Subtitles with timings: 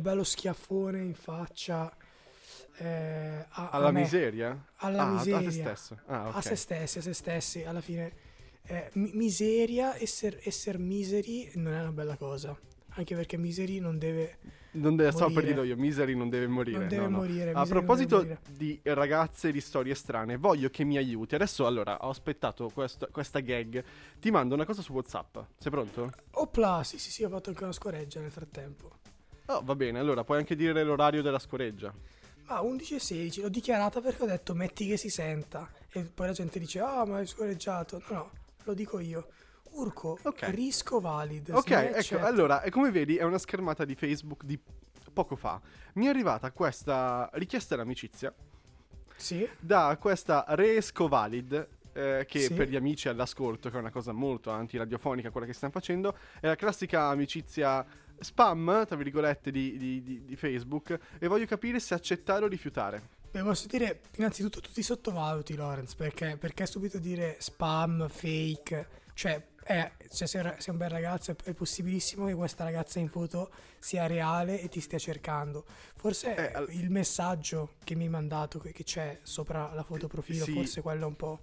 [0.00, 1.94] un bello schiaffone in faccia.
[2.78, 4.56] eh, a, a Alla me, miseria?
[4.76, 5.98] alla Ah, miseria, A te stesso.
[6.06, 6.36] Ah, ok.
[6.36, 8.12] a se stessi, a se stessi, alla fine.
[8.66, 12.56] eh, mi- miseria, essere esser miseri non è una bella cosa.
[12.94, 14.38] Anche perché miseri non deve.
[14.72, 16.78] Non deve, stavo per dirlo io, Misery non deve morire.
[16.78, 17.18] Non deve no, no.
[17.18, 17.52] morire.
[17.52, 21.34] A Misery non proposito di ragazze di storie strane, voglio che mi aiuti.
[21.34, 23.82] Adesso, allora, ho aspettato questo- questa gag.
[24.20, 25.38] Ti mando una cosa su WhatsApp.
[25.58, 26.14] Sei pronto?
[26.32, 28.99] Opla, sì, sì, sì, ho fatto anche una scoreggia nel frattempo.
[29.52, 31.92] Oh, va bene, allora puoi anche dire l'orario della scoreggia.
[32.46, 35.68] Ah, 11 e 16, l'ho dichiarata perché ho detto metti che si senta.
[35.92, 38.02] E poi la gente dice, ah, ma hai scoreggiato.
[38.08, 38.30] No, no,
[38.64, 39.28] lo dico io.
[39.72, 40.48] Urco, Ok.
[40.50, 41.48] risco valid.
[41.50, 42.12] Ok, Snapchat.
[42.12, 44.58] ecco, allora, come vedi è una schermata di Facebook di
[45.12, 45.60] poco fa.
[45.94, 48.32] Mi è arrivata questa richiesta d'amicizia
[49.16, 51.68] Sì, da questa Resco Valid.
[52.20, 52.54] Eh, che Sì.
[52.54, 56.46] per gli amici all'ascolto, che è una cosa molto antiradiofonica quella che stiamo facendo, è
[56.46, 57.84] la classica amicizia
[58.18, 60.98] spam, tra virgolette, di, di- di- di Facebook.
[61.18, 63.18] E voglio capire se accettare o rifiutare.
[63.30, 69.46] beh, posso dire, innanzitutto tu ti sottovaluti, Lorenz, perché, perché subito dire spam, fake, cioè,
[69.64, 74.06] eh, cioè, sei, sei un bel ragazzo, è, possibilissimo che questa ragazza in foto sia
[74.06, 75.64] reale e ti stia cercando.
[75.94, 80.44] Forse Eh, il messaggio che mi hai mandato, che, che c'è sopra la foto profilo,
[80.44, 80.52] Sì.
[80.52, 81.40] forse quello è un po'...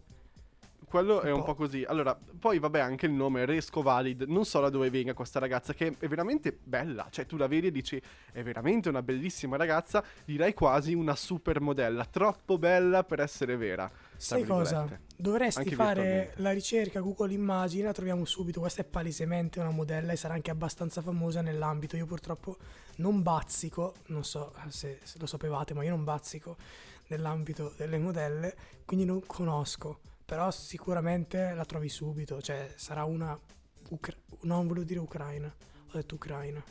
[0.90, 1.54] Quello è Un po'.
[1.54, 1.84] così.
[1.84, 4.22] Allora, poi vabbè, anche il nome Resco Valid.
[4.22, 7.08] Non so da dove venga questa ragazza, che è veramente bella.
[7.10, 10.02] Cioè, tu la vedi e dici, è veramente una bellissima ragazza.
[10.24, 12.06] Direi quasi una supermodella.
[12.06, 13.92] Troppo bella per essere vera.
[14.16, 14.88] Sai cosa?
[15.14, 18.62] Dovresti Anche fare la ricerca Google Immagini, la troviamo subito.
[18.62, 21.98] Questa è palesemente una modella e sarà anche abbastanza famosa nell'ambito.
[21.98, 22.56] Io purtroppo
[22.98, 26.56] non bazzico, non so se, se lo sapevate, ma io non bazzico
[27.08, 30.00] nell'ambito delle modelle, quindi non conosco.
[30.28, 33.38] Però sicuramente la trovi subito, cioè sarà una...
[33.92, 36.62] Ucra- non volevo dire Ucraina, ho detto Ucraina.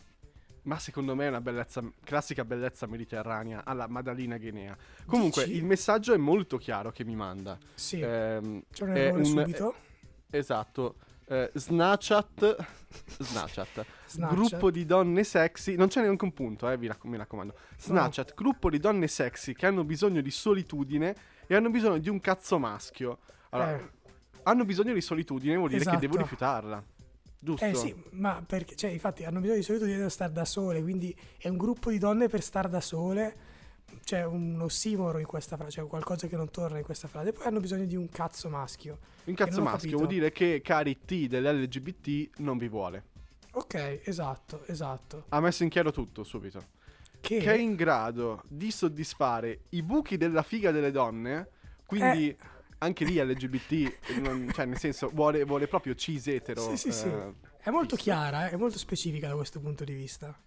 [0.65, 4.77] Ma secondo me è una bellezza, classica bellezza mediterranea alla Madalina Guinea.
[5.07, 5.57] Comunque, Dici?
[5.57, 7.57] il messaggio è molto chiaro che mi manda.
[7.73, 9.75] Sì, Ehm, c'è un errore un- subito.
[10.31, 10.97] Esatto.
[11.25, 12.57] Eh, Snapchat.
[13.21, 13.87] Snapchat.
[14.07, 14.35] Snapchat.
[14.35, 15.77] Gruppo di donne sexy.
[15.77, 17.55] Non c'è neanche un punto, eh, vi rac- mi raccomando.
[17.79, 18.35] Snapchat.
[18.35, 21.17] Gruppo di donne sexy che hanno bisogno di solitudine
[21.47, 23.21] e hanno bisogno di un cazzo maschio.
[23.51, 23.91] Allora, Eh.
[24.45, 26.19] hanno bisogno di solitudine, vuol dire che devo Esatto.
[26.19, 26.85] rifiutarla.
[27.39, 27.65] Giusto?
[27.65, 31.17] Eh sì, ma perché, cioè, infatti hanno bisogno di solito di stare da sole, quindi
[31.39, 33.37] è un gruppo di donne per star da sole,
[34.03, 37.47] c'è un ossimoro in questa frase, c'è qualcosa che non torna in questa frase, poi
[37.47, 38.99] hanno bisogno di un cazzo maschio.
[39.25, 43.05] Un cazzo maschio vuol dire che cari T dell'LGBT non vi vuole.
[43.53, 45.25] Ok, esatto, esatto.
[45.29, 46.61] Ha messo in chiaro tutto subito.
[47.21, 51.49] Che, Che è in grado di soddisfare i buchi della figa delle donne,
[51.87, 52.37] quindi Eh.
[52.79, 56.61] Anche lì LGBT, non- cioè nel senso vuole, vuole proprio cis etero.
[56.61, 57.07] Sì, sì, sì.
[57.09, 60.39] eh, è molto chiara, eh, è molto specifica da questo punto di vista.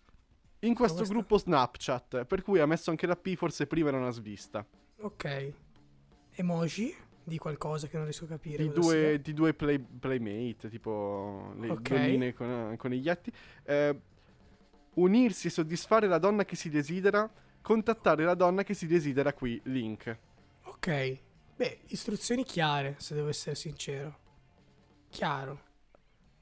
[0.62, 3.97] In questo questo- gruppo Snapchat, per cui ha messo anche la P, forse prima era
[3.97, 4.66] una svista.
[5.01, 5.53] Ok.
[6.31, 8.63] Emoji di qualcosa che non riesco a capire.
[8.63, 11.89] Di due, di due play- playmate, tipo le Ok.
[11.89, 13.31] donnine con, coniglietti.
[13.63, 14.01] Eh,
[14.95, 17.29] unirsi e soddisfare la donna che si desidera.
[17.62, 20.18] Contattare la donna che si desidera qui, link.
[20.63, 21.19] Ok.
[21.59, 24.18] Beh, istruzioni chiare, se devo essere sincero.
[25.09, 25.62] Chiaro.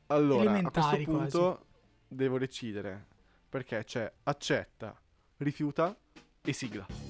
[0.08, 1.66] Allora, Elementari a questo punto
[2.08, 3.04] devo decidere
[3.50, 4.96] perché c'è accetta,
[5.38, 5.98] rifiuta
[6.40, 7.07] e sigla.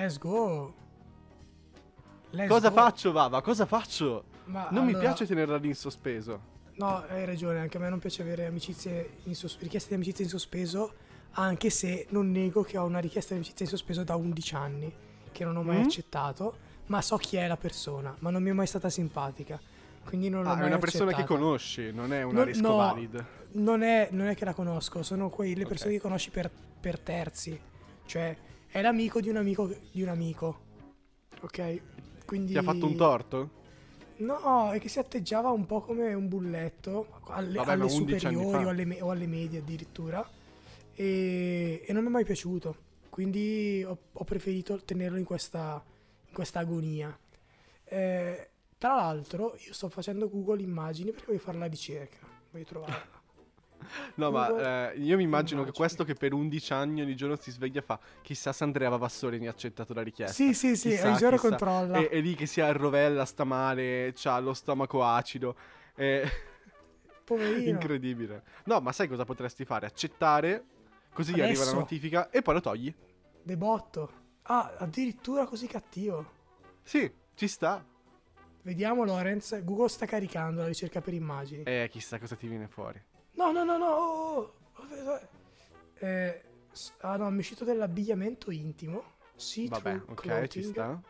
[0.00, 0.72] Let's go.
[2.30, 2.74] Let's Cosa go.
[2.74, 3.42] faccio, Vava?
[3.42, 4.24] Cosa faccio?
[4.44, 6.48] Ma Non mi allora- piace tenerla lì in sospeso.
[6.76, 10.24] No, hai ragione, anche a me non piace avere amicizie in sos- richieste di amicizia
[10.24, 10.94] in sospeso,
[11.32, 14.90] anche se non nego che ho una richiesta di amicizia in sospeso da 11 anni,
[15.30, 15.82] che non ho mai Mm?
[15.84, 16.56] accettato,
[16.86, 19.60] ma so chi è la persona, ma non mi è mai stata simpatica.
[20.02, 21.38] Quindi non l'ho Ah, mai è una persona che accettata.
[21.38, 23.24] conosci, non è una Non- Resco no, Valid.
[23.52, 25.68] Non è, non è che la conosco, sono quelle Ok.
[25.68, 27.60] persone che conosci per, per terzi.
[28.06, 28.36] Cioè,
[28.70, 30.68] è l'amico di un amico di un amico.
[31.40, 31.80] Ok?
[32.24, 32.52] Quindi...
[32.52, 33.50] Ti ha fatto un torto?
[34.18, 38.26] No, è che si atteggiava un po' come un bulletto alle, Vabbè, alle ma 11
[38.26, 40.28] anni superiori o alle, me- o alle medie addirittura.
[40.94, 42.88] E, e non mi è mai piaciuto.
[43.08, 45.82] Quindi ho, ho preferito tenerlo in questa,
[46.26, 47.18] in questa agonia.
[47.84, 52.18] Eh, tra l'altro, io sto facendo Google Immagini perché voglio fare la ricerca.
[52.50, 53.19] Voglio trovarla.
[54.14, 57.36] No, ma Google eh, io mi immagino che questo che per 11 anni ogni giorno
[57.36, 60.34] si sveglia fa chissà se Andrea Vavassori mi ha accettato la richiesta.
[60.34, 61.48] Sì, sì, sì, Chissà, ogni giorno chissà.
[61.48, 61.98] controlla.
[61.98, 65.54] E, e lì che si arrovella, sta male, ha lo stomaco acido.
[65.94, 66.22] È
[67.24, 67.68] Poverino.
[67.70, 68.42] incredibile.
[68.64, 69.86] No, ma sai cosa potresti fare?
[69.86, 70.64] Accettare,
[71.12, 71.78] così gli arriva la Adesso.
[71.78, 72.94] notifica e poi lo togli.
[73.42, 74.12] De botto.
[74.42, 76.38] Ah, addirittura così cattivo.
[76.82, 77.84] Sì, ci sta.
[78.62, 81.62] Vediamo Lorenz, Google sta caricando la ricerca per immagini.
[81.62, 83.00] Eh, chissà cosa ti viene fuori.
[83.40, 83.86] No, no, no, no.
[83.86, 85.20] oh, oh, oh,
[85.94, 86.42] eh,
[87.00, 89.02] ah no, mi è uscito dell'abbigliamento intimo.
[89.34, 91.00] See Vabbè, ok, ci sta.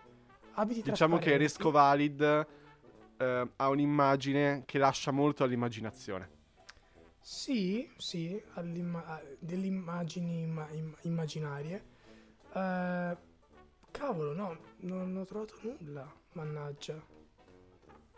[0.53, 1.37] Abiti Diciamo che.
[1.37, 2.47] Resco Valid
[3.17, 6.38] eh, ha un'immagine che lascia molto all'immaginazione.
[7.19, 11.85] Sì, sì, delle imma- im- immaginarie.
[12.53, 13.17] Eh,
[13.91, 17.05] cavolo, no, non ho trovato nulla, mannaggia.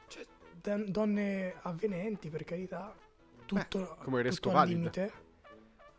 [0.07, 0.27] Cioè,
[0.61, 2.95] don- donne avvenenti, per carità.
[3.61, 4.77] Tutto, come tutto al Valid.
[4.77, 5.13] limite.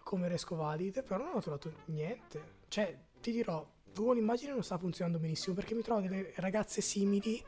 [0.03, 2.61] Come Resco Valid, però non ho trovato niente.
[2.67, 7.43] Cioè, ti dirò, Google Immagine non sta funzionando benissimo perché mi trovo delle ragazze simili,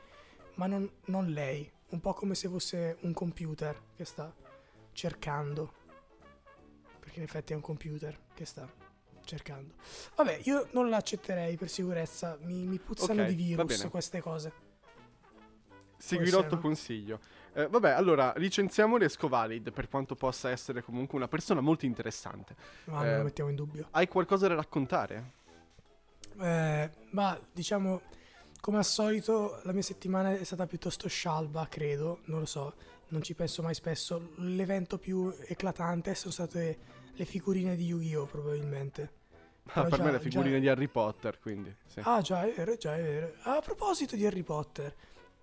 [0.55, 1.69] ma non, non lei.
[1.89, 4.33] Un po' come se fosse un computer che sta
[4.93, 5.73] cercando.
[6.99, 8.67] Perché in effetti è un computer che sta
[9.25, 9.75] cercando.
[10.15, 12.37] Vabbè, io non l'accetterei per sicurezza.
[12.41, 14.53] Mi, mi puzzano Ok, di virus queste cose.
[15.97, 17.19] Seguirò il tuo consiglio.
[17.57, 22.53] Eh, vabbè, allora, licenziamo Resco Valid per quanto possa essere comunque una persona molto interessante.
[22.85, 23.87] Ma non Eh, lo mettiamo in dubbio.
[23.91, 25.31] Hai qualcosa da raccontare?
[26.37, 28.01] Eh, ma diciamo,
[28.59, 32.19] come al solito, la mia settimana è stata piuttosto scialba, credo.
[32.25, 32.73] Non lo so,
[33.09, 34.31] non ci penso mai spesso.
[34.39, 36.77] L'evento più eclatante sono state
[37.13, 38.25] le figurine di Yu-Gi-Oh!
[38.25, 39.11] probabilmente.
[39.67, 41.73] Ah, per già- me le figurine già- di Harry Potter, quindi.
[41.87, 42.01] Sì.
[42.03, 43.33] Ah, già, è vero, già, è vero.
[43.43, 44.93] A proposito di Harry Potter,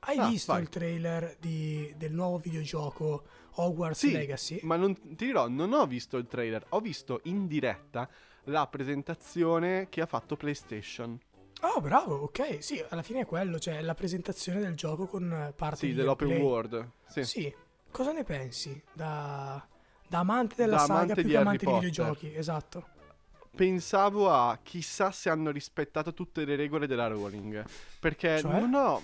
[0.04, 0.62] hai Ah, visto vai.
[0.62, 4.60] il trailer di- del nuovo videogioco Hogwarts Sì, Legacy?
[4.62, 8.08] Ma non ti dirò, non ho visto il trailer, ho visto in diretta
[8.44, 11.18] la presentazione che ha fatto PlayStation.
[11.60, 12.62] Oh, bravo, ok.
[12.62, 16.28] Sì, alla fine è quello, cioè la presentazione del gioco con parte Sì, di dell'open
[16.28, 16.50] gameplay.
[16.50, 16.90] world.
[17.06, 17.24] Sì.
[17.24, 17.54] Sì.
[17.92, 18.82] Cosa ne pensi?
[18.92, 19.64] Da,
[20.08, 21.88] da amante della Da saga amante più di che Harry amante di Potter.
[21.90, 22.86] videogiochi, esatto.
[23.54, 27.64] Pensavo a chissà se hanno rispettato tutte le regole della Rowling.
[28.00, 28.50] Perché Cioè?
[28.60, 29.02] non ho.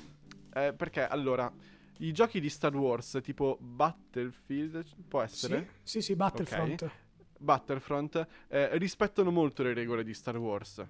[0.66, 1.52] Eh, perché allora,
[1.99, 5.58] i giochi di Star Wars, tipo Battlefield, può essere?
[5.82, 6.90] Sì, sì, sì, Battlefront.
[7.38, 10.84] Battlefront, eh, rispettano molto le regole di Star Wars.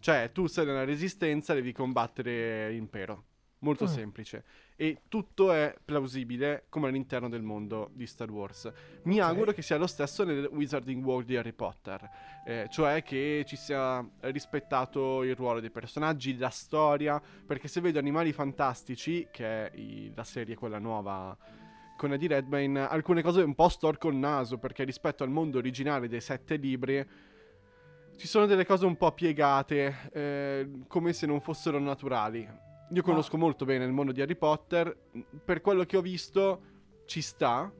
[0.00, 3.24] Cioè, tu sei nella resistenza, devi combattere l'impero.
[3.60, 3.88] Molto Mm.
[3.88, 4.44] semplice.
[4.82, 8.68] E tutto è plausibile come all'interno del mondo di Star Wars.
[9.04, 9.28] Mi Ok.
[9.28, 12.30] auguro che sia lo stesso nel Wizarding World di Harry Potter.
[12.44, 17.22] eh, cioè che ci sia rispettato il ruolo dei personaggi, la storia.
[17.46, 21.36] Perché se vedo Animali Fantastici, che è i- la serie quella nuova
[21.96, 24.58] con Eddie Redmayne, alcune cose un po' storco il naso.
[24.58, 27.08] Perché rispetto al mondo originale dei sette libri
[28.16, 32.70] ci sono delle cose un po' piegate, eh, come se non fossero naturali.
[32.90, 35.10] Io conosco molto bene il mondo di Harry Potter,
[35.44, 36.62] per quello che ho visto
[37.06, 37.72] ci sta.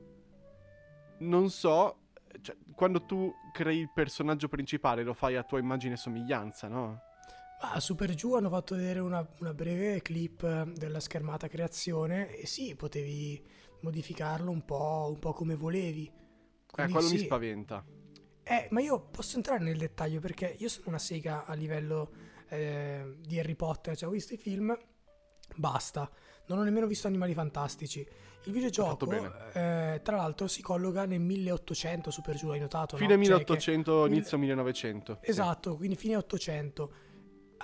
[1.19, 2.03] Non so,
[2.41, 7.01] cioè, quando tu crei il personaggio principale lo fai a tua immagine e somiglianza, no?
[7.61, 12.35] Ma su per giù hanno fatto vedere una, una breve clip eh, della schermata creazione
[12.35, 13.41] e sì, potevi
[13.81, 16.05] modificarlo un po', un po' come volevi.
[16.05, 16.13] Eh,
[16.69, 17.25] Quindi quello mi sì.
[17.25, 17.85] spaventa.
[18.43, 22.11] Eh, ma io posso entrare nel dettaglio perché io sono una sega a livello
[22.49, 24.77] eh, di Harry Potter, cioè ho visto i film,
[25.55, 26.09] basta,
[26.47, 28.05] non ho nemmeno visto Animali Fantastici.
[28.45, 29.09] Il videogioco,
[29.53, 32.97] eh, tra l'altro, si colloca nel 1800, su per giù, hai notato?
[32.97, 33.23] Fine no?
[33.23, 35.19] Cioè che- 1800, inizio 1900.
[35.21, 35.29] sì.
[35.29, 36.91] Esatto, quindi fine 800.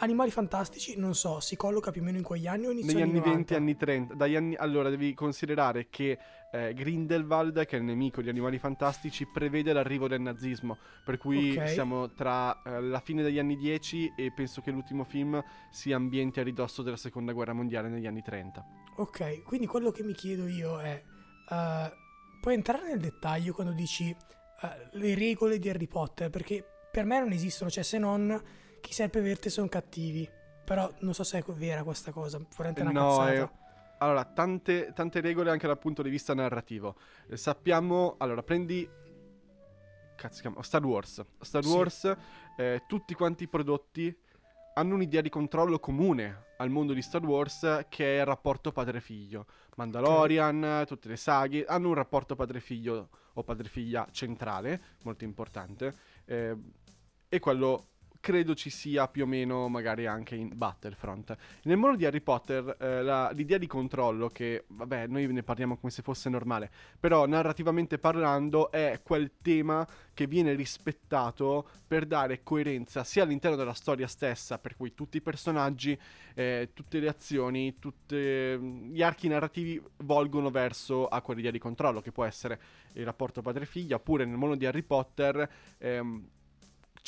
[0.01, 3.01] Animali Fantastici, non so, si colloca più o meno in quegli anni o inizio Negli
[3.01, 3.55] anni 20, 90?
[3.55, 4.13] anni 30.
[4.13, 4.55] Dagli anni...
[4.55, 6.17] Allora, devi considerare che
[6.53, 10.77] eh, Grindelwald, che è il nemico di Animali Fantastici, prevede l'arrivo del nazismo.
[11.03, 11.67] Per cui Ok.
[11.69, 16.39] siamo tra eh, la fine degli anni 10 e penso che l'ultimo film sia ambiente
[16.39, 18.65] a ridosso della seconda guerra mondiale negli anni 30.
[18.97, 21.03] Ok, quindi quello che mi chiedo io è,
[21.51, 21.91] eh,
[22.39, 26.29] puoi entrare nel dettaglio quando dici eh, le regole di Harry Potter?
[26.29, 28.41] Perché per me non esistono, cioè se non
[28.81, 30.27] chi serpe verde sono cattivi.
[30.63, 33.31] Però non so se è vera questa cosa, veramente una No, cazzata.
[33.33, 33.49] è-
[34.01, 36.95] Allora, tante, tante regole anche dal punto di vista narrativo.
[37.27, 38.87] Eh, sappiamo, allora, prendi...
[40.15, 40.61] Cazzo si chiama?
[40.63, 41.25] Star Wars.
[41.39, 41.69] Star Sì.
[41.69, 42.15] Wars,
[42.57, 44.15] eh, tutti quanti i prodotti
[44.75, 49.45] hanno un'idea di controllo comune al mondo di Star Wars che è il rapporto padre-figlio.
[49.75, 55.93] Mandalorian, tutte le saghe hanno un rapporto padre-figlio o padre-figlia centrale, molto importante,
[56.25, 56.55] eh,
[57.27, 57.87] e quello
[58.19, 61.35] credo ci sia più o meno magari anche in Battlefront.
[61.63, 65.77] Nel mondo di Harry Potter eh, la, l'idea di controllo che, vabbè, noi ne parliamo
[65.77, 72.43] come se fosse normale, però narrativamente parlando è quel tema che viene rispettato per dare
[72.43, 75.97] coerenza sia all'interno della storia stessa, per cui tutti i personaggi,
[76.35, 82.11] eh, tutte le azioni, tutti gli archi narrativi volgono verso a quell'idea di controllo, che
[82.11, 82.59] può essere
[82.93, 85.49] il rapporto padre-figlia, oppure nel mondo di Harry Potter...
[85.77, 86.27] Ehm,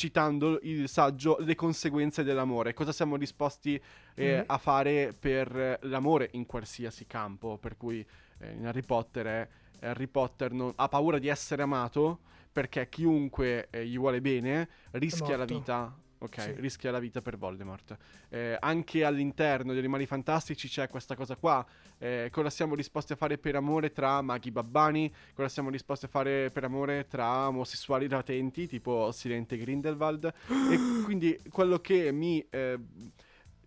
[0.01, 3.79] citando il saggio Le conseguenze dell'amore, cosa siamo disposti
[4.15, 4.43] eh, mm-hmm.
[4.47, 8.03] a fare per l'amore in qualsiasi campo, per cui
[8.39, 9.47] eh, in Harry Potter è
[9.81, 12.19] Harry Potter non, ha paura di essere amato
[12.51, 16.51] perché chiunque eh, gli vuole bene rischia la vita Ok, sì.
[16.57, 17.97] rischia la vita per Voldemort.
[18.29, 21.65] Eh, anche all'interno degli Animali Fantastici c'è questa cosa qua.
[21.97, 25.11] Eh, cosa siamo disposti a fare per amore tra maghi babbani?
[25.33, 30.25] Cosa siamo disposti a fare per amore tra omosessuali latenti, tipo Silente Grindelwald?
[30.25, 32.45] e quindi quello che mi...
[32.49, 32.79] Eh,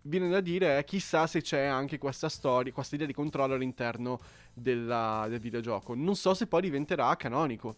[0.07, 4.21] viene da dire è chissà se c'è anche questa storia, questa idea di controllo all'interno
[4.53, 5.95] della, del videogioco.
[5.95, 7.77] Non so se poi diventerà canonico.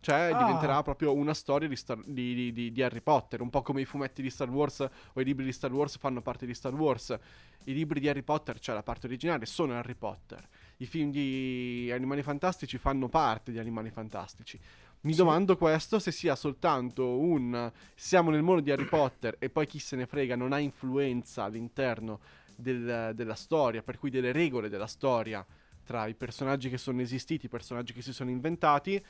[0.00, 0.38] Cioè, ah.
[0.38, 3.84] diventerà proprio una storia di, Star- di, di, di, Harry Potter, un po' come i
[3.84, 7.16] fumetti di Star Wars o i libri di Star Wars fanno parte di Star Wars.
[7.64, 10.46] I libri di Harry Potter, cioè la parte originale, sono Harry Potter.
[10.78, 14.58] I film di Animali Fantastici fanno parte di Animali Fantastici.
[15.00, 15.18] Mi sì.
[15.18, 19.78] domando questo se sia soltanto un siamo nel mondo di Harry Potter e poi chi
[19.78, 22.20] se ne frega non ha influenza all'interno
[22.56, 25.44] del, della storia, per cui delle regole della storia
[25.84, 29.02] tra i personaggi che sono esistiti, i personaggi che si sono inventati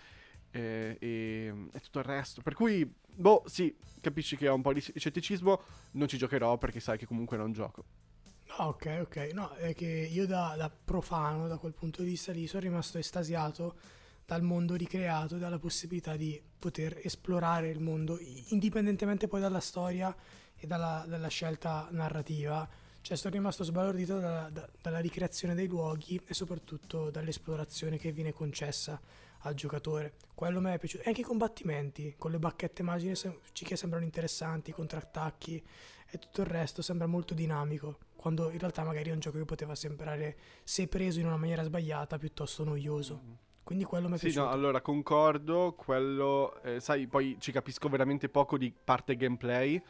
[0.50, 2.42] e, e, e, tutto il resto.
[2.42, 5.60] Per cui, boh, sì, capisci che ho un po' di scetticismo,
[5.92, 7.84] non ci giocherò perché sai che comunque non gioco.
[8.48, 9.30] No, ok, ok.
[9.34, 12.98] No, è che io da, da profano, da quel punto di vista lì, sono rimasto
[12.98, 13.76] estasiato
[14.24, 20.14] dal mondo ricreato, dalla possibilità di poter esplorare il mondo, indipendentemente poi dalla storia
[20.56, 22.68] e dalla, dalla scelta narrativa.
[23.00, 28.32] Cioè, sono rimasto sbalordito dalla, da, dalla ricreazione dei luoghi e soprattutto dall'esplorazione che viene
[28.32, 29.00] concessa
[29.40, 30.14] al giocatore.
[30.34, 31.04] Quello mi è piaciuto.
[31.04, 35.62] E anche i combattimenti con le bacchette magiche che sembrano interessanti, i contrattacchi
[36.10, 37.98] e tutto il resto sembra molto dinamico.
[38.16, 41.62] Quando in realtà magari è un gioco che poteva sembrare, se preso in una maniera
[41.62, 43.20] sbagliata, piuttosto noioso.
[43.22, 43.34] Mm-hmm.
[43.62, 44.46] Quindi quello mi è sì, piaciuto.
[44.46, 45.74] No, allora concordo.
[45.74, 49.80] Quello, eh, sai, poi ci capisco veramente poco di parte gameplay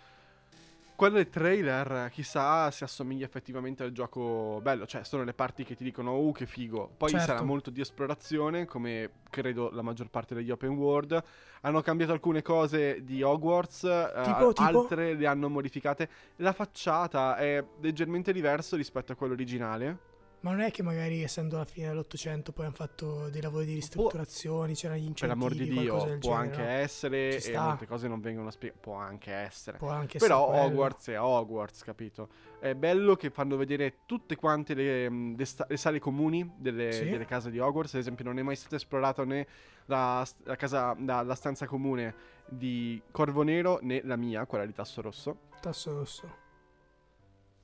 [0.98, 4.84] quello del trailer, chissà se assomiglia effettivamente al gioco bello.
[4.84, 6.90] Cioè, sono le parti che ti dicono, uh, che figo.
[6.96, 7.24] Poi certo.
[7.24, 11.22] sarà molto di esplorazione, come credo la maggior parte degli open world.
[11.60, 13.78] Hanno cambiato alcune cose di Hogwarts,
[14.24, 14.80] tipo, uh, tipo?
[14.80, 16.08] altre le hanno modificate.
[16.38, 20.07] La facciata è leggermente diverso rispetto a quello originale.
[20.48, 23.74] Ma non è che magari essendo la fine dell'Ottocento poi hanno fatto dei lavori di
[23.74, 26.68] ristrutturazione, c'erano gli incentivi, Per l'amor di Dio, può genere, anche no?
[26.68, 29.76] essere e molte cose non vengono spiegate, può anche essere.
[29.76, 32.28] Può anche Però essere Hogwarts è Hogwarts, capito?
[32.58, 36.92] È bello che fanno vedere tutte quante le, mm, le, sta- le sale comuni delle,
[36.92, 37.10] sì?
[37.10, 39.46] delle, case di Hogwarts, ad esempio non è mai stata esplorata né
[39.84, 42.14] la, la, casa, la, la stanza comune
[42.46, 45.40] di Corvo Nero né la mia, quella di Tasso Rosso.
[45.60, 46.46] Tasso Rosso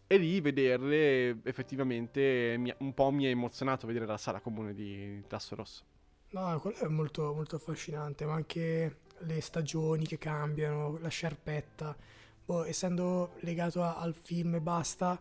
[0.06, 5.22] e lì vederle effettivamente mi, un po' mi ha emozionato vedere la sala comune di
[5.26, 5.84] Tasso Rosso.
[6.30, 11.96] No, quello è molto, molto affascinante, ma anche le stagioni che cambiano, la sciarpetta.
[12.44, 15.18] Boh, essendo legato a, al film e basta,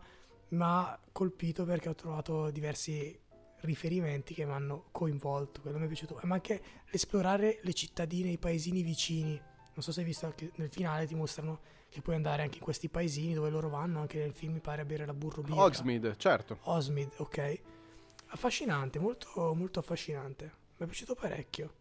[0.49, 3.17] mi ha colpito perché ho trovato diversi
[3.61, 6.19] riferimenti che mi hanno coinvolto, quello mi è piaciuto.
[6.23, 9.39] Ma anche l'esplorare le cittadine, i paesini vicini.
[9.75, 11.61] Non so se hai visto che nel finale ti mostrano
[11.93, 14.81] che puoi andare anche in questi paesini dove loro vanno, anche nel film mi pare
[14.81, 15.61] a bere la burro birra.
[15.61, 16.57] Hogsmeade, certo.
[16.63, 17.61] Hogsmeade, ok.
[18.27, 20.43] Affascinante, molto, molto affascinante.
[20.77, 21.73] Mi è piaciuto parecchio.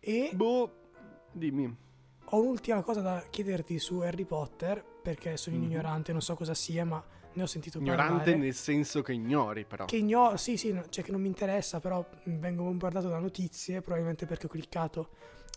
[0.00, 0.30] E...
[0.34, 0.90] Boh,
[1.30, 1.76] dimmi.
[2.24, 5.64] Ho un'ultima cosa da chiederti su Harry Potter, perché sono mm-hmm.
[5.64, 8.30] ignorante, non so cosa sia, ma ne ho sentito ignorante parlare.
[8.30, 9.84] Ignorante nel senso che ignori, però.
[9.84, 13.80] Che ignoro, sì, sì, no, cioè che non mi interessa, però vengo bombardato da notizie,
[13.80, 15.10] probabilmente perché ho cliccato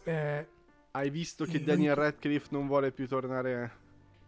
[0.03, 0.47] eh,
[0.95, 3.83] hai visto che Daniel Radcliffe non vuole più tornare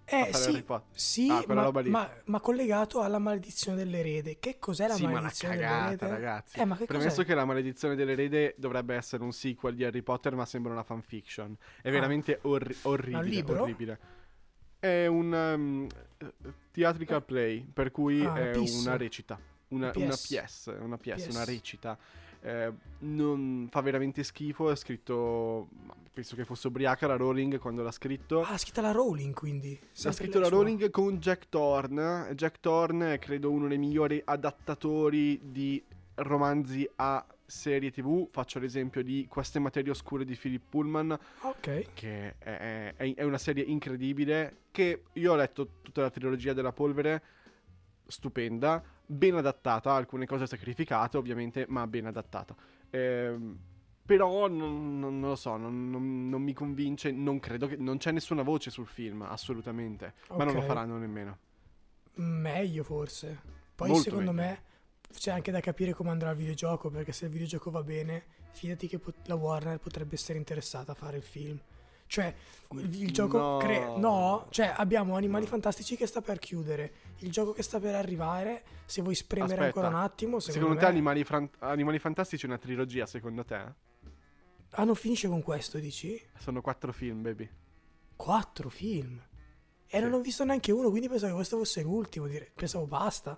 [0.10, 4.40] eh, sì, sì ah, ma, ma, ma, collegato alla maledizione dell'erede.
[4.40, 6.08] Che cos'è la sì, maledizione ma cagata, dell'erede?
[6.08, 6.60] ragazzi.
[6.60, 7.26] Eh, ma che Premesso cos'è?
[7.26, 11.58] che la maledizione dell'erede dovrebbe essere un sequel di Harry Potter, ma sembra una fanfiction.
[11.82, 11.92] È ah.
[11.92, 13.20] veramente orri- orribile.
[13.20, 13.62] Un libro?
[13.64, 14.00] Orribile.
[14.80, 15.88] È un um,
[16.72, 19.38] theatrical play, per cui ah, è una recita.
[19.70, 21.36] Una, una PS, una PS, PS.
[21.36, 21.98] una recita
[22.48, 24.72] eh, non fa veramente schifo.
[24.72, 25.68] È scritto,
[26.14, 28.42] penso che fosse ubriaca la Rowling quando l'ha scritto.
[28.42, 29.78] Ah, l'ha scritta la Rowling quindi.
[30.04, 32.32] L'ha scritto la Rowling con Jack Thorne.
[32.36, 35.84] Jack Thorne è credo uno dei migliori adattatori di
[36.16, 41.94] romanzi a serie tv, faccio l'esempio di Queste materie oscure di Philip Pullman, Ok.
[41.94, 46.74] che è, è- è una serie incredibile, che io ho letto tutta la trilogia della
[46.74, 47.24] polvere,
[48.06, 52.56] stupenda, ben adattata, alcune cose sacrificate ovviamente, ma ben adattata.
[52.92, 53.58] Ehm,
[54.06, 57.76] però non, non- non lo so, non, non- mi convince, non credo che...
[57.78, 61.38] Non c'è nessuna voce sul film, assolutamente, ma non lo faranno nemmeno.
[62.16, 63.40] Meglio forse.
[63.76, 64.50] Poi Molto secondo meglio.
[64.50, 64.62] me
[65.18, 68.88] c'è anche da capire come andrà il videogioco, perché se il videogioco va bene, fidati
[68.88, 71.60] che pot- la Warner potrebbe essere interessata a fare il film.
[72.08, 72.34] Cioè,
[72.72, 73.58] il, gioco No.
[73.58, 73.96] crea...
[73.98, 75.50] No, cioè abbiamo Animali No.
[75.52, 79.66] Fantastici che sta per chiudere, il gioco che sta per arrivare, se vuoi spremere Aspetta,
[79.80, 80.92] ancora un attimo, secondo, Secondo, te me...
[80.92, 83.74] Animali, Fran- Animali Fantastici è una trilogia, secondo te?
[84.72, 86.22] Ah, non finisce con questo, dici?
[86.38, 87.50] Sono quattro film, baby.
[88.16, 89.22] Quattro film.
[89.90, 90.04] E Sì.
[90.04, 92.28] non ho visto neanche uno, quindi pensavo che questo fosse l'ultimo.
[92.28, 93.38] dire- Pensavo basta.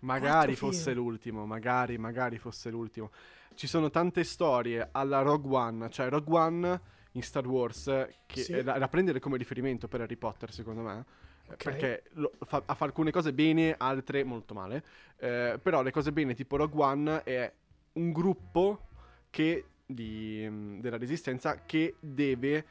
[0.00, 0.96] Magari Quattro fosse film.
[1.04, 3.10] l'ultimo, magari, magari fosse l'ultimo.
[3.54, 6.80] Ci sono tante storie alla Rogue One, cioè Rogue One
[7.16, 7.84] in Star Wars,
[8.26, 8.52] che Sì.
[8.52, 11.04] è da, da prendere come riferimento per Harry Potter, secondo me.
[11.48, 11.62] eh, Ok.
[11.62, 14.82] Perché lo- fa, fa alcune cose bene, altre molto male.
[15.18, 17.52] Eh, però le cose bene, tipo Rogue One, è
[17.94, 18.88] un gruppo
[19.30, 22.64] che, di, mm, della resistenza che deve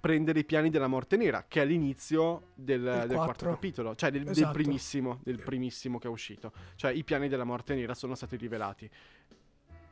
[0.00, 4.22] prendere i piani della morte nera, che è all'inizio del, del quarto capitolo, cioè del,
[4.24, 4.52] del Esatto.
[4.52, 6.52] primissimo, del primissimo che è uscito.
[6.76, 8.90] Cioè i piani della morte nera sono stati rivelati.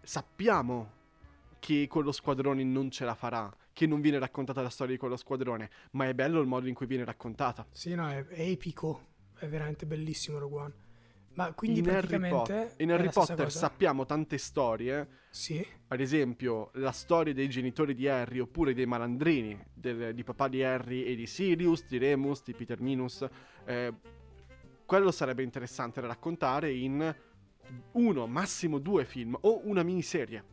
[0.03, 1.01] Sappiamo
[1.63, 5.15] che quello squadrone non ce la farà, che non viene raccontata la storia di quello
[5.15, 7.65] squadrone, ma è bello il modo in cui viene raccontata.
[7.71, 9.11] Sì, no, è, è epico.
[9.39, 10.75] È veramente bellissimo Rogue One.
[11.35, 12.53] Ma quindi in Harry, praticamente.
[12.53, 15.65] Pot- in Harry Potter sappiamo tante storie, Sì.
[15.87, 20.65] ad esempio la storia dei genitori di Harry oppure dei malandrini del- di papà di
[20.65, 23.25] Harry e di Sirius, di Remus, di Peter Minus.
[23.67, 23.93] eh,
[24.85, 27.15] quello sarebbe interessante da raccontare in
[27.93, 30.52] uno, massimo due film o una miniserie.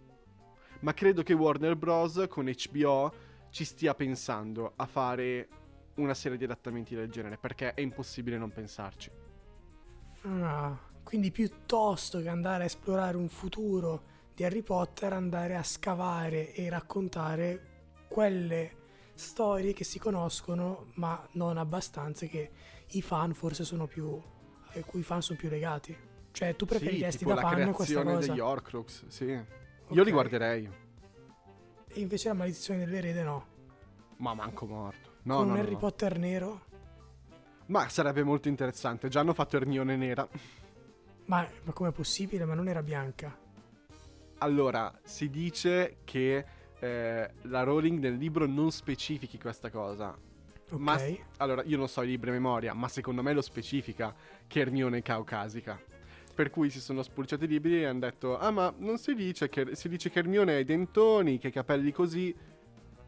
[0.79, 2.25] Ma credo che Warner Bros.
[2.29, 3.13] con HBO
[3.49, 5.47] ci stia pensando a fare
[5.95, 9.11] una serie di adattamenti del genere perché è impossibile non pensarci.
[10.23, 16.53] Ah, quindi piuttosto che andare a esplorare un futuro di Harry Potter, andare a scavare
[16.53, 17.67] e raccontare
[18.07, 18.77] quelle
[19.13, 22.51] storie che si conoscono, ma non abbastanza che
[22.91, 24.21] i fan forse sono più.
[24.71, 25.97] a cui i fan sono più legati.
[26.31, 28.31] Cioè, tu Sì, preferiresti tipo da la fan questa creazione cosa.
[28.31, 29.45] degli Horcrux, sì.
[29.89, 30.05] Io Ok.
[30.05, 30.69] li guarderei,
[31.91, 33.45] E invece la maledizione dell'erede no.
[34.17, 35.17] ma manco morto.
[35.23, 35.77] No, Con no, un no, Harry no.
[35.79, 36.61] Potter nero.
[37.67, 39.09] Ma sarebbe molto interessante.
[39.09, 40.27] Già hanno fatto Ermione nera.
[41.25, 42.45] Ma, ma com'è possibile?
[42.45, 43.35] Ma non era bianca.
[44.39, 46.45] Allora, si dice che
[46.79, 50.09] eh, la Rowling nel libro non specifichi questa cosa.
[50.71, 50.79] Ok.
[50.79, 50.99] Ma
[51.37, 54.15] allora, io non so i libri a memoria, ma secondo me lo specifica
[54.47, 55.79] che Ermione è caucasica.
[56.39, 59.49] Per cui si sono spulciati i libri e hanno detto: Ah, ma non si dice
[59.49, 62.33] che si dice che Ermione ha i dentoni, che i capelli così.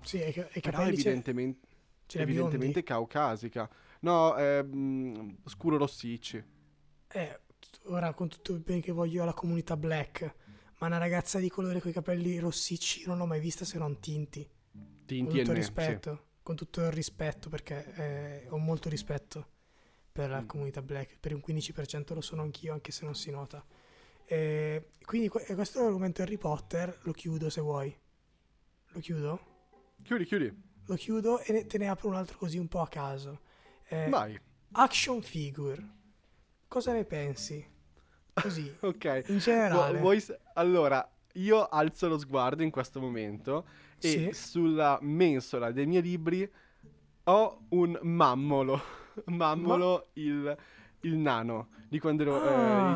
[0.01, 1.67] Sì, e, e Però capelli evidentemente,
[2.15, 3.69] ha evidentemente caucasica.
[4.01, 6.43] No, è mm, scuro rossicci.
[7.07, 7.39] Eh,
[7.85, 10.35] ora con tutto il bene che voglio alla comunità black,
[10.79, 14.01] ma una ragazza di colore con i capelli rossicci non l'ho mai vista se non
[14.01, 14.45] tinti.
[14.73, 15.69] Con Tinti e tutto il ne, sì.
[15.69, 19.47] rispetto, con tutto il rispetto, perché eh, ho molto rispetto
[20.11, 20.45] per la Mm.
[20.47, 23.63] comunità black, per un 15% lo sono anch'io, anche se non si nota.
[24.25, 27.95] Eh, quindi que- questo è l'argomento Harry Potter, lo chiudo se vuoi.
[28.93, 29.39] Lo chiudo?
[30.03, 30.69] Chiudi, chiudi.
[30.85, 33.41] Lo chiudo e te ne apro un altro così un po' a caso.
[33.87, 34.39] Eh, Vai.
[34.73, 35.99] action figure.
[36.67, 37.65] Cosa ne pensi?
[38.33, 39.23] Così, Ok.
[39.27, 39.93] in generale.
[39.93, 43.65] Vu- vuoi allora, io alzo lo sguardo in questo momento
[43.99, 44.29] e Sì.
[44.33, 46.49] sulla mensola dei miei libri
[47.25, 48.81] ho un mammolo.
[49.27, 50.55] mammolo il,
[51.01, 52.47] il nano di quando ero, eh,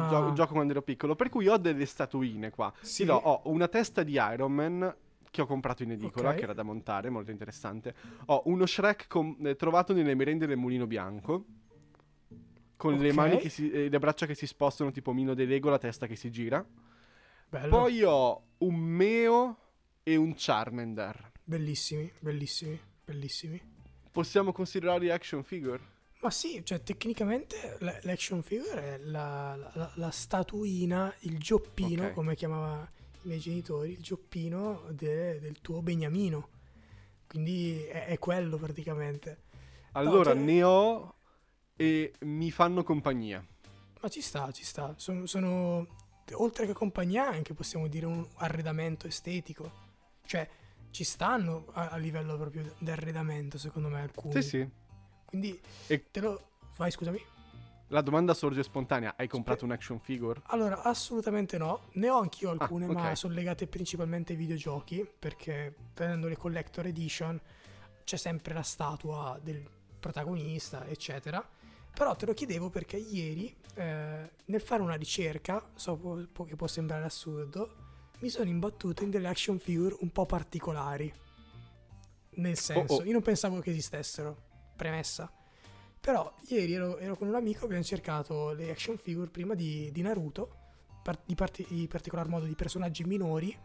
[0.04, 0.28] il, gio- Ah.
[0.28, 1.16] il gioco quando ero piccolo.
[1.16, 2.72] Per cui ho delle statuine qua.
[2.82, 3.06] Sì.
[3.06, 4.96] Do, ho una testa di Iron Man
[5.30, 6.36] che ho comprato in edicola, Ok.
[6.38, 7.94] che era da montare, molto interessante.
[8.28, 11.46] Ho uno Shrek com- eh, trovato nelle merende del mulino bianco.
[12.78, 13.16] Con le Ok.
[13.16, 16.08] mani che si, eh, le braccia che si spostano, tipo Mino de Lego, la testa
[16.08, 16.66] che si gira.
[17.50, 17.70] Bello.
[17.70, 19.58] Poi ho un Meo
[20.04, 21.32] e un Charmander.
[21.44, 23.62] Bellissimi, bellissimi, bellissimi.
[24.12, 25.80] Possiamo considerarli action figure?
[26.22, 32.14] Ma sì, cioè tecnicamente l'action figure è la, la- la statuina, il gioppino, Ok.
[32.14, 32.90] come chiamava
[33.24, 36.50] i miei genitori, il gioppino de- del tuo beniamino.
[37.28, 39.44] Quindi è, è quello praticamente.
[39.92, 41.16] Allora, te- ne ho
[41.76, 43.46] e mi fanno compagnia.
[44.02, 44.94] Ma ci sta, ci sta.
[44.98, 45.86] Sono, sono-
[46.34, 49.84] oltre che compagnia, anche possiamo dire un arredamento estetico.
[50.26, 50.48] Cioè,
[50.90, 54.42] ci stanno a, a livello proprio di arredamento, secondo me, alcuni.
[54.42, 54.70] Sì, sì.
[55.26, 56.50] Quindi E- te lo.
[56.78, 57.20] Vai, scusami.
[57.90, 60.42] La domanda sorge spontanea: hai comprato un action figure?
[60.46, 61.90] Allora, assolutamente no.
[61.94, 62.96] Ne ho anch'io alcune, Ah, ok.
[62.96, 67.40] ma sono legate principalmente ai videogiochi, perché prendendo le collector edition
[68.04, 69.64] c'è sempre la statua del
[70.00, 71.48] protagonista, eccetera.
[71.94, 76.56] Però te lo chiedevo perché ieri, eh, nel fare una ricerca, so po- po- che
[76.56, 77.76] può sembrare assurdo,
[78.20, 81.12] mi sono imbattuto in delle action figure un po' particolari.
[82.38, 83.04] Nel senso, oh.
[83.04, 84.45] io non pensavo che esistessero,
[84.76, 85.32] premessa.
[86.00, 90.02] Però ieri ero, ero con un amico, abbiamo cercato le action figure prima di, di
[90.02, 90.56] Naruto,
[91.02, 93.56] par- di, parti- di particolar modo di personaggi minori,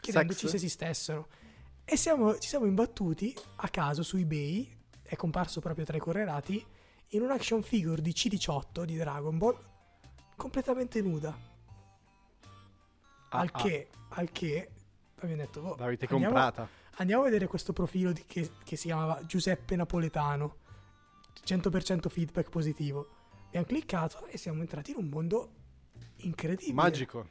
[0.00, 0.50] chiedendoci Sex?
[0.50, 1.28] se esistessero.
[1.84, 4.70] E siamo- ci siamo imbattuti a caso su eBay,
[5.02, 6.64] è comparso proprio tra i correlati,
[7.08, 9.56] in un action figure di C18 di Dragon Ball,
[10.36, 11.36] completamente nuda.
[13.28, 14.70] Ah, al, ah, che, al che
[15.16, 16.68] abbiamo detto, oh, L'avete andiamo- comprata?
[16.96, 20.58] Andiamo a vedere questo profilo di- che, che si chiamava Giuseppe Napoletano.
[21.44, 23.08] 100% feedback positivo.
[23.46, 25.50] Abbiamo cliccato e siamo entrati in un mondo
[26.18, 26.72] incredibile.
[26.74, 27.28] Magico.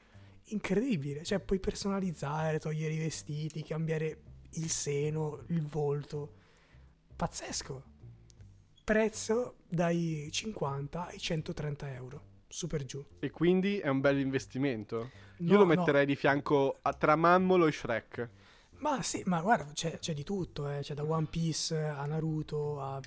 [0.48, 1.24] Incredibile.
[1.24, 4.22] Cioè, puoi personalizzare, togliere i vestiti, cambiare
[4.52, 6.34] il seno, il volto.
[7.16, 7.84] Pazzesco.
[8.84, 12.22] Prezzo dai 50 ai 130 euro.
[12.48, 13.04] Super giù.
[13.20, 15.12] E quindi è un bel investimento.
[15.38, 15.76] Io No, lo no.
[15.76, 18.30] metterei di fianco a, tra Mammolo e Shrek.
[18.84, 20.82] Ma sì, ma guarda, c'è, c'è di tutto, eh.
[20.82, 23.00] c'è da One Piece a Naruto a...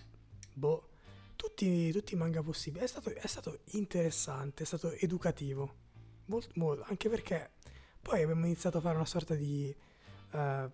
[0.54, 0.88] Boh,
[1.36, 2.82] tutti, tutti i manga possibili.
[2.82, 5.74] È stato, è stato interessante, è stato educativo.
[6.26, 7.50] Molto, molto, anche perché
[8.00, 9.68] poi abbiamo iniziato a fare una sorta di...
[10.30, 10.70] eh,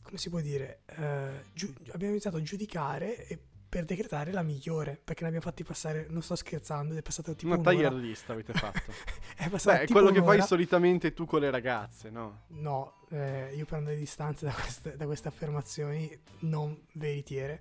[0.00, 0.82] come si può dire?
[0.86, 5.62] Eh, giu- abbiamo iniziato a giudicare e per decretare la migliore, perché ne abbiamo fatti
[5.62, 7.70] passare, non sto scherzando, è passato tipo Una un'ora.
[7.70, 8.92] taglier list avete fatto.
[9.36, 10.46] è passata Beh, tipo quello che fai un'ora.
[10.46, 12.44] solitamente tu con le ragazze, no?
[12.48, 17.60] No, eh, io prendo le distanze da queste, da queste affermazioni non veritiere.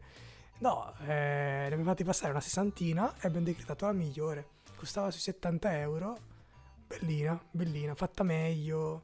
[0.59, 4.47] No, eh, ne abbiamo fatti passare una sessantina e abbiamo decretato la migliore.
[4.75, 6.17] Costava sui 70 euro.
[6.87, 9.03] Bellina, bellina, fatta meglio,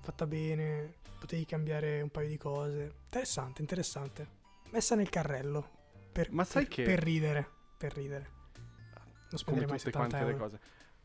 [0.00, 2.94] fatta bene, potevi cambiare un paio di cose.
[3.04, 4.28] Interessante, interessante.
[4.70, 5.74] Messa nel carrello.
[6.16, 8.30] Per, Ma sai per- che- Per ridere, per ridere.
[9.28, 10.44] Non spenderei mai tutte 70 quante le euro.
[10.44, 10.60] cose.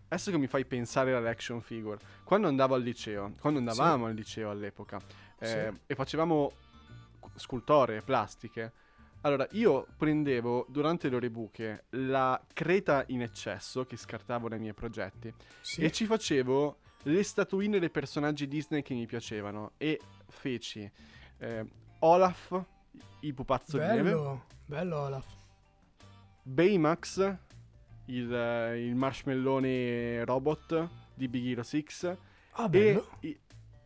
[0.08, 4.13] Adesso che mi fai pensare alle action figure, quando andavo al liceo, quando andavamo al
[4.13, 5.00] liceo all'epoca,
[5.39, 6.52] eh, e facevamo
[7.36, 8.71] scultoree, plastiche,
[9.21, 14.74] allora io prendevo durante le ore buche la creta in eccesso che scartavo nei miei
[14.74, 15.82] progetti Sì.
[15.82, 20.89] e ci facevo le statuine dei personaggi Disney che mi piacevano e feci
[21.38, 21.65] eh,
[22.00, 22.63] Olaf,
[23.21, 24.39] il pupazzo di neve,
[24.72, 25.26] bello, Olaf.
[26.44, 27.36] Baymax,
[28.06, 31.86] il, eh, il marshmallone robot di Big Hero 6
[32.54, 33.06] Ah, e bello.
[33.20, 33.38] i-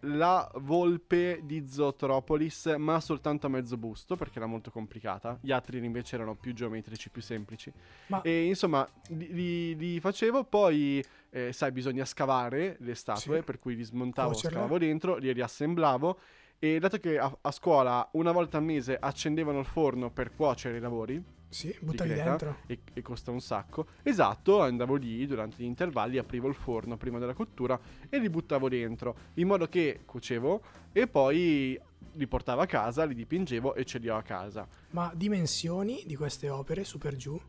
[0.06, 5.38] la volpe di Zootropolis, ma soltanto a mezzo busto perché era molto complicata.
[5.42, 7.72] Gli altri invece erano più geometrici, più semplici.
[8.08, 13.44] Ma- E insomma, li, li- li facevo, poi eh, sai, bisogna scavare le statue, Sì.
[13.44, 14.56] per cui li smontavo, Cuocerle.
[14.58, 16.20] scavavo dentro, li riassemblavo.
[16.58, 20.78] E dato che a, a scuola una volta al mese accendevano il forno per cuocere
[20.78, 21.22] i lavori,
[21.56, 22.58] Sì, buttavi dentro.
[22.68, 23.88] e, e costa un sacco.
[24.04, 28.68] Esatto, andavo lì durante gli intervalli, aprivo il forno prima della cottura e li buttavo
[28.68, 31.80] dentro, in modo che cuocevo e poi
[32.12, 34.68] li portavo a casa, li dipingevo e ce li ho a casa.
[34.90, 37.40] Ma dimensioni di queste opere, su per giù?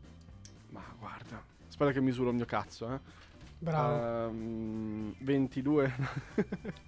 [0.69, 2.99] Ma guarda, aspetta che misuro il mio cazzo, eh.
[3.59, 4.29] Bravo.
[4.29, 5.93] Ehm, 22.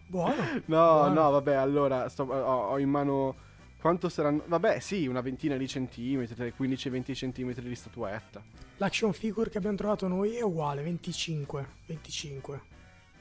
[0.07, 0.35] Buono.
[0.53, 1.13] no, Buono.
[1.13, 3.47] no, vabbè, allora sto- ho, ho in mano...
[3.79, 4.43] Quanto saranno?
[4.45, 8.43] Vabbè, sì, una ventina di centimetri, 15-20 centimetri di statuetta.
[8.75, 11.67] L'action figure che abbiamo trovato noi è uguale, 25.
[11.85, 12.61] 25.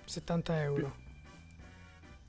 [0.05, 0.97] 70 euro.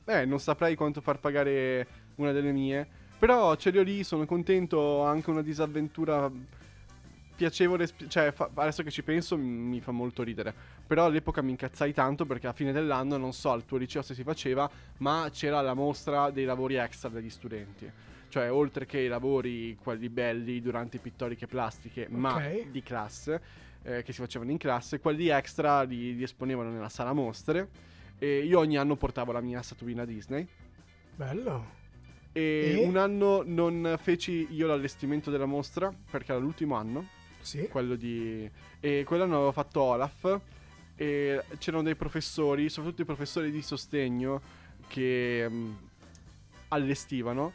[0.06, 2.88] Eh, non saprei quanto far pagare una delle mie.
[3.18, 4.78] Però ce li ho lì, sono contento.
[4.78, 6.32] Ho anche una disavventura
[7.36, 7.90] piacevole.
[8.08, 10.54] Cioè, fa- adesso che ci penso mi fa molto ridere.
[10.86, 14.14] Però all'epoca mi incazzai tanto perché a fine dell'anno, non so al tuo liceo se
[14.14, 17.92] si faceva, ma c'era la mostra dei lavori extra degli studenti.
[18.30, 22.70] Cioè, oltre che i lavori, quelli belli durante pittoriche plastiche, ma Ok.
[22.70, 23.42] di classe,
[23.84, 27.70] eh, che si facevano in classe, quelli extra li, li esponevano nella sala mostre.
[28.20, 30.48] E io ogni anno portavo la mia statuina Disney.
[31.16, 31.78] Bello.
[32.32, 32.86] E, E?
[32.86, 37.08] un anno non feci io l'allestimento della mostra, perché era l'ultimo anno,
[37.42, 37.68] Sì.
[37.68, 38.50] quello di...
[38.80, 40.40] E quell'anno avevo fatto Olaf,
[40.96, 44.42] e c'erano dei professori, soprattutto i professori di sostegno,
[44.88, 45.72] che mm,
[46.70, 47.54] allestivano.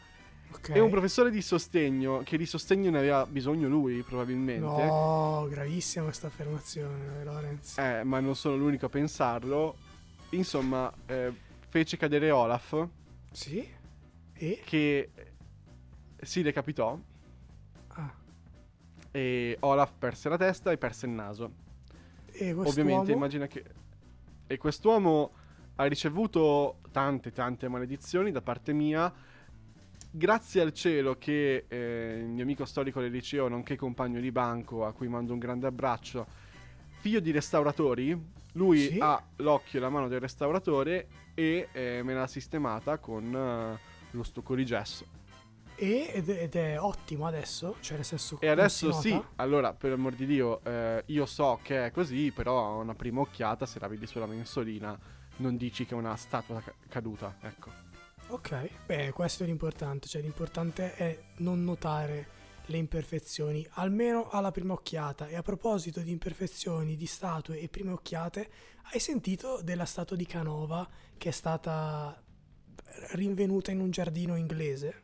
[0.54, 0.70] Ok.
[0.74, 4.84] E un professore di sostegno, che di sostegno ne aveva bisogno lui, probabilmente.
[4.84, 7.76] No, gravissima questa affermazione, Lorenz.
[7.78, 9.76] Eh, ma non sono l'unico a pensarlo.
[10.30, 11.32] Insomma, eh,
[11.68, 12.86] fece cadere Olaf,
[13.32, 13.68] Sì?
[14.32, 14.60] E?
[14.64, 15.10] che
[16.20, 16.98] si decapitò.
[17.88, 18.14] Ah,
[19.10, 21.52] E Olaf perse la testa e perse il naso.
[22.30, 22.68] E quest'uomo...
[22.68, 23.64] Ovviamente immagina che...
[24.46, 25.32] E quest'uomo
[25.76, 29.12] ha ricevuto tante, tante maledizioni da parte mia.
[30.16, 34.86] Grazie al cielo che eh, il mio amico storico del liceo, nonché compagno di banco,
[34.86, 36.24] a cui mando un grande abbraccio,
[37.00, 38.16] figlio di restauratori,
[38.52, 38.98] lui Sì?
[39.00, 43.78] ha l'occhio e la mano del restauratore e eh, me l'ha sistemata con eh,
[44.12, 45.04] lo stucco di gesso.
[45.74, 50.12] E- ed, ed è ottimo adesso, cioè nel senso E adesso sì, allora per amor
[50.12, 53.88] di Dio, eh, io so che è così, però a una prima occhiata, se la
[53.88, 54.96] vedi sulla mensolina,
[55.38, 57.93] non dici che è una statua ca- caduta, ecco.
[58.28, 62.28] Ok, beh, questo è l'importante, cioè l'importante è non notare
[62.66, 65.28] le imperfezioni, almeno alla prima occhiata.
[65.28, 68.50] E a proposito di imperfezioni, di statue e prime occhiate,
[68.92, 72.20] hai sentito della statua di Canova che è stata
[73.12, 75.02] rinvenuta in un giardino inglese?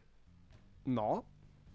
[0.85, 1.25] No?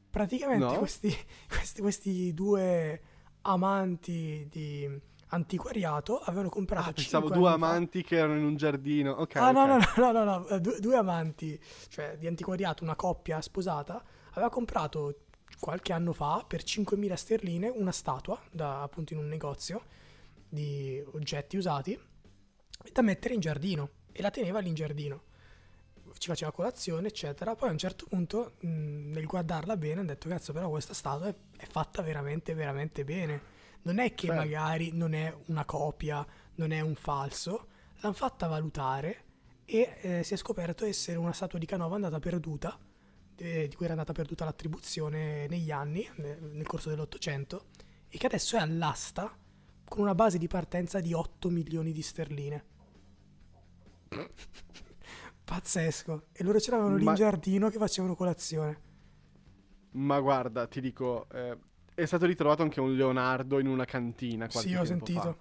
[0.09, 0.77] Praticamente No.
[0.79, 1.13] questi,
[1.47, 3.01] questi, questi due
[3.41, 4.89] amanti di
[5.35, 9.11] antiquariato avevano comprato Ah, pensavo due anni fa- amanti che erano in un giardino.
[9.11, 9.35] Ok.
[9.35, 9.67] Ah, no, ok.
[9.67, 14.03] no, no, no, no, no, eh, due, due amanti, cioè di antiquariato, una coppia sposata,
[14.31, 15.19] aveva comprato
[15.59, 19.83] qualche anno fa per 5.000 sterline una statua da appunto in un negozio
[20.47, 21.99] di oggetti usati
[22.91, 25.23] da mettere in giardino e la teneva lì in giardino.
[26.17, 27.55] Ci faceva colazione, eccetera.
[27.55, 31.27] Poi a un certo punto, mh, nel guardarla bene, hanno detto: Cazzo, però questa statua
[31.27, 33.53] è, è fatta veramente, veramente bene.
[33.85, 34.39] Non è che Bello.
[34.41, 37.67] magari non è una copia, non è un falso,
[37.99, 39.23] l'hanno fatta valutare
[39.65, 42.77] e eh, si è scoperto essere una statua di Canova andata perduta,
[43.35, 47.67] eh, di cui era andata perduta l'attribuzione negli anni, ne- nel corso dell'Ottocento,
[48.09, 49.35] e che adesso è all'asta
[49.87, 52.65] con una base di partenza di 8 milioni di sterline.
[55.43, 56.27] Pazzesco.
[56.31, 58.81] E loro ce l'avevano lì Ma- in giardino che facevano colazione.
[59.91, 61.57] Ma guarda, ti dico, eh,
[61.95, 65.19] è stato ritrovato anche un Leonardo in una cantina Sì, ho sentito.
[65.21, 65.35] fa.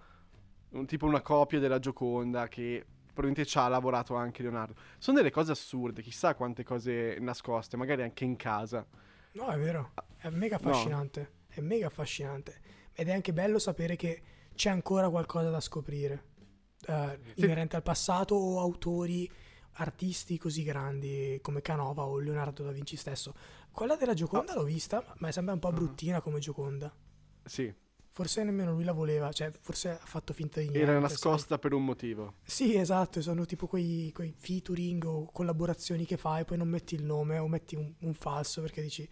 [0.71, 4.75] Un, tipo una copia della Gioconda che probabilmente ci ha lavorato anche Leonardo.
[4.99, 8.85] Sono delle cose assurde, chissà quante cose nascoste, magari anche in casa.
[9.33, 9.93] No, è vero.
[10.17, 10.69] È mega No.
[10.71, 11.31] affascinante.
[11.49, 12.61] È mega affascinante.
[12.93, 14.23] Ed è anche bello sapere che
[14.55, 16.33] c'è ancora qualcosa da scoprire.
[16.87, 17.45] eh, Sì.
[17.45, 19.31] inerente al passato o autori,
[19.77, 23.33] artisti così grandi come Canova o Leonardo da Vinci stesso.
[23.75, 25.73] Quella della Gioconda l'ho vista, ma sembra un po' Ah.
[25.73, 26.93] bruttina come Gioconda.
[27.45, 27.73] Sì,
[28.17, 30.83] Forse nemmeno lui la voleva, cioè forse ha fatto finta di niente.
[30.85, 31.01] era sai.
[31.01, 32.35] nascosta per un motivo.
[32.45, 37.03] Sì, esatto, sono tipo quei, quei featuring o collaborazioni che fai, poi non metti il
[37.03, 39.09] nome o metti un, un falso perché dici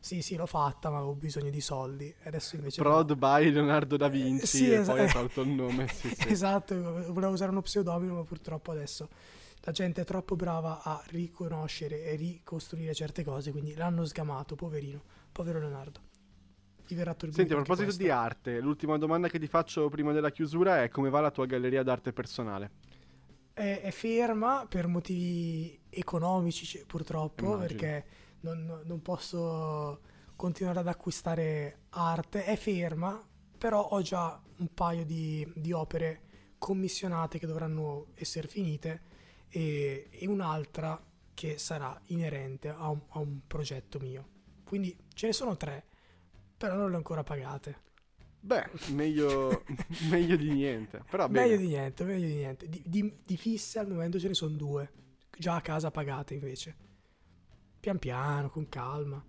[0.00, 2.06] sì, sì, l'ho fatta, ma avevo bisogno di soldi.
[2.06, 2.80] E adesso invece...
[2.82, 2.88] no.
[2.88, 5.88] Prod by Leonardo da Vinci sì, e esa- poi ha tolto il nome.
[5.88, 6.28] Sì, sì.
[6.28, 6.74] Esatto,
[7.12, 9.08] volevo usare uno pseudonimo, ma purtroppo adesso
[9.66, 15.02] la gente è troppo brava a riconoscere e ricostruire certe cose, quindi l'hanno sgamato, poverino,
[15.32, 16.00] povero Leonardo.
[16.86, 18.14] Gli verrà attribuito Senti, a proposito di questo.
[18.14, 21.82] arte, l'ultima domanda che ti faccio prima della chiusura è come va la tua galleria
[21.82, 22.70] d'arte personale?
[23.52, 27.66] È, è ferma per motivi economici, c- purtroppo, Immagino.
[27.66, 28.06] perché
[28.42, 30.00] non, non posso
[30.36, 32.44] continuare ad acquistare arte.
[32.44, 33.20] È ferma,
[33.58, 36.20] però ho già un paio di, di opere
[36.56, 39.14] commissionate che dovranno essere finite
[39.56, 41.00] e, e un'altra
[41.34, 44.28] che sarà inerente a un, a un progetto mio.
[44.64, 45.84] Quindi ce ne sono tre,
[46.56, 47.84] però non le ho ancora pagate.
[48.40, 49.64] Beh, meglio,
[50.10, 51.02] meglio di niente.
[51.08, 51.44] Però bene.
[51.44, 52.68] Meglio di niente, meglio di niente.
[52.68, 54.90] Di, di- di fisse al momento ce ne sono due.
[55.36, 56.76] Già a casa pagate invece.
[57.80, 59.24] Pian piano, con calma.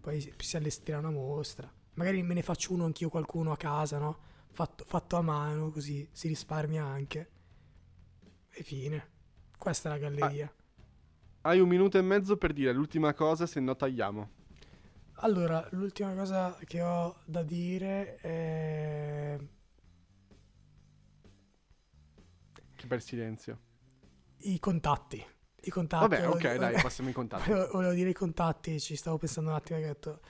[0.00, 1.72] Poi si- allestirà una mostra.
[1.94, 4.18] Magari me ne faccio uno anch'io qualcuno a casa, no?
[4.50, 7.30] Fatto, fatto a mano, così si risparmia anche.
[8.50, 9.11] E fine.
[9.62, 10.52] Questa è la galleria.
[11.42, 14.30] Hai un minuto e mezzo per dire l'ultima cosa, se no tagliamo.
[15.18, 19.38] Allora, l'ultima cosa che ho da dire è...
[22.74, 23.60] Che bel silenzio.
[24.38, 25.24] i contatti.
[25.60, 26.08] I contatti.
[26.08, 27.44] Vabbè, volevo ok, dire- dai, passiamo in contatto.
[27.48, 30.22] Volevo, volevo dire i contatti, ci stavo pensando un attimo, ho detto,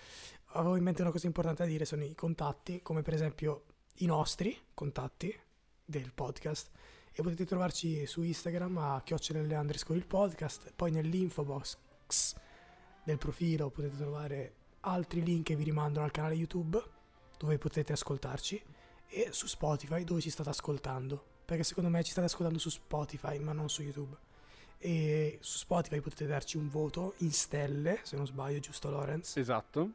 [0.48, 3.64] avevo in mente una cosa importante da dire, sono i contatti, come per esempio
[4.00, 5.34] i nostri contatti
[5.86, 6.70] del podcast.
[7.12, 11.76] E potete trovarci su Instagram a chiocciolelle underscore il podcast, poi nell'info box
[13.04, 16.82] del profilo potete trovare altri link che vi rimandano al canale YouTube
[17.36, 18.62] dove potete ascoltarci
[19.08, 23.38] e su Spotify dove ci state ascoltando, perché secondo me ci state ascoltando su Spotify
[23.38, 24.16] ma non su YouTube
[24.78, 29.36] e su Spotify potete darci un voto in stelle, se non sbaglio, giusto Lorenz?
[29.36, 29.90] Esatto.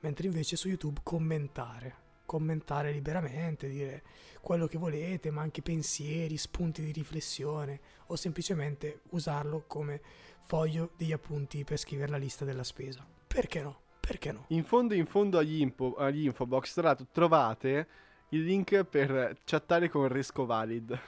[0.00, 1.94] Mentre invece su YouTube commentare,
[2.26, 4.02] commentare liberamente, dire
[4.40, 10.00] quello che volete, ma anche pensieri, spunti di riflessione o semplicemente usarlo come
[10.42, 13.04] foglio degli appunti per scrivere la lista della spesa.
[13.26, 13.80] Perché no?
[14.00, 14.44] Perché no?
[14.48, 17.88] In fondo, in fondo agli, info, agli infobox tra l'altro, trovate
[18.30, 20.98] il link per chattare con Resco Valid.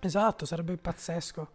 [0.00, 1.50] Esatto, sarebbe pazzesco.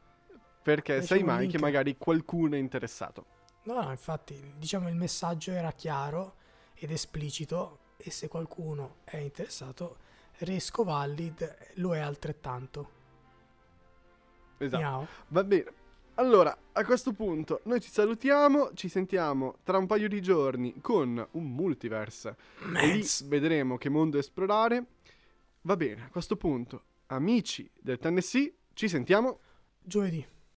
[0.61, 1.51] Perché Diciamo sai mai link.
[1.53, 3.25] che magari qualcuno è interessato.
[3.63, 6.35] No, no, infatti, diciamo il messaggio era chiaro
[6.75, 9.97] ed esplicito e se qualcuno è interessato,
[10.39, 13.01] Resco Valid lo è altrettanto.
[14.57, 14.81] Esatto.
[14.81, 15.07] Miau.
[15.29, 15.73] Va bene.
[16.15, 21.27] Allora, a questo punto noi ci salutiamo, ci sentiamo tra un paio di giorni con
[21.31, 22.35] un multiverse.
[22.75, 24.85] E lì vedremo che mondo esplorare.
[25.61, 29.39] Va bene, a questo punto, amici del Tennessee, ci sentiamo
[29.85, 30.25] Giovedì.